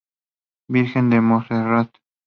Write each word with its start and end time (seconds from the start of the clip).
Virgen 0.67 1.11
de 1.11 1.21
Monserrat. 1.21 1.91